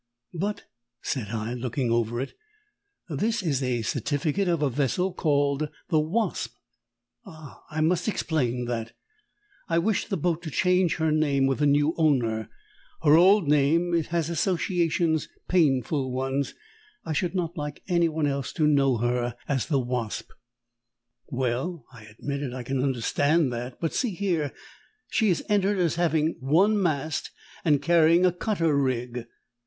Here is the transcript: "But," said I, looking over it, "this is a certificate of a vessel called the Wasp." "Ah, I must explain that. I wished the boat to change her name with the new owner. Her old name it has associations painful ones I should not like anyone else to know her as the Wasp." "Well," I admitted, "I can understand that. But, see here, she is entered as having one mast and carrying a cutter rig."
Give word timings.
"But," 0.33 0.63
said 1.03 1.27
I, 1.29 1.53
looking 1.53 1.91
over 1.91 2.19
it, 2.19 2.33
"this 3.07 3.43
is 3.43 3.61
a 3.61 3.83
certificate 3.83 4.47
of 4.47 4.63
a 4.63 4.69
vessel 4.71 5.13
called 5.13 5.69
the 5.89 5.99
Wasp." 5.99 6.55
"Ah, 7.23 7.61
I 7.69 7.81
must 7.81 8.07
explain 8.07 8.65
that. 8.65 8.93
I 9.69 9.77
wished 9.77 10.09
the 10.09 10.17
boat 10.17 10.41
to 10.41 10.49
change 10.49 10.95
her 10.95 11.11
name 11.11 11.45
with 11.45 11.59
the 11.59 11.67
new 11.67 11.93
owner. 11.97 12.49
Her 13.03 13.15
old 13.15 13.47
name 13.47 13.93
it 13.93 14.07
has 14.07 14.27
associations 14.27 15.27
painful 15.47 16.11
ones 16.11 16.55
I 17.05 17.13
should 17.13 17.35
not 17.35 17.55
like 17.55 17.83
anyone 17.87 18.25
else 18.25 18.51
to 18.53 18.65
know 18.65 18.97
her 18.97 19.35
as 19.47 19.67
the 19.67 19.77
Wasp." 19.79 20.31
"Well," 21.27 21.85
I 21.93 22.05
admitted, 22.05 22.55
"I 22.55 22.63
can 22.63 22.81
understand 22.81 23.53
that. 23.53 23.79
But, 23.79 23.93
see 23.93 24.15
here, 24.15 24.51
she 25.11 25.29
is 25.29 25.43
entered 25.47 25.77
as 25.77 25.93
having 25.93 26.37
one 26.39 26.81
mast 26.81 27.29
and 27.63 27.83
carrying 27.83 28.25
a 28.25 28.31
cutter 28.33 28.75
rig." 28.75 29.27